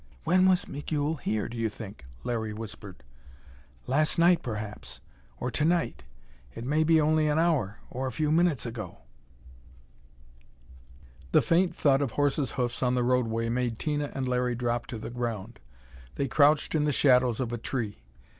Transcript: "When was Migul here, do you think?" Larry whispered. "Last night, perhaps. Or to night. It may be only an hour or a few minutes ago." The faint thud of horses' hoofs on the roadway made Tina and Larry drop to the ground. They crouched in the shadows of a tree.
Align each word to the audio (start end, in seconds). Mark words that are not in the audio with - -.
"When 0.23 0.49
was 0.49 0.67
Migul 0.67 1.17
here, 1.17 1.47
do 1.47 1.55
you 1.55 1.69
think?" 1.69 2.07
Larry 2.23 2.53
whispered. 2.53 3.03
"Last 3.85 4.17
night, 4.17 4.41
perhaps. 4.41 4.99
Or 5.39 5.51
to 5.51 5.63
night. 5.63 6.05
It 6.55 6.65
may 6.65 6.83
be 6.83 6.99
only 6.99 7.27
an 7.27 7.37
hour 7.37 7.77
or 7.91 8.07
a 8.07 8.11
few 8.11 8.31
minutes 8.31 8.65
ago." 8.65 9.01
The 11.33 11.43
faint 11.43 11.75
thud 11.75 12.01
of 12.01 12.13
horses' 12.13 12.53
hoofs 12.53 12.81
on 12.81 12.95
the 12.95 13.03
roadway 13.03 13.47
made 13.49 13.77
Tina 13.77 14.09
and 14.15 14.27
Larry 14.27 14.55
drop 14.55 14.87
to 14.87 14.97
the 14.97 15.11
ground. 15.11 15.59
They 16.15 16.27
crouched 16.27 16.73
in 16.73 16.85
the 16.85 16.91
shadows 16.91 17.39
of 17.39 17.53
a 17.53 17.59
tree. 17.59 18.01